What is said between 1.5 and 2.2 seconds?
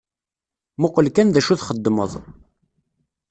txeddmeḍ.